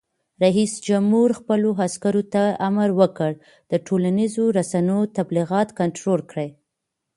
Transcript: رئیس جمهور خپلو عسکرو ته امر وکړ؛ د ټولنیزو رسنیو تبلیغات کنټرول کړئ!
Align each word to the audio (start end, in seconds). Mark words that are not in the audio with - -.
رئیس 0.43 0.71
جمهور 0.87 1.29
خپلو 1.39 1.69
عسکرو 1.87 2.23
ته 2.33 2.43
امر 2.67 2.89
وکړ؛ 2.99 3.31
د 3.71 3.73
ټولنیزو 3.87 4.43
رسنیو 4.59 4.99
تبلیغات 5.17 5.69
کنټرول 5.79 6.21
کړئ! 6.31 6.49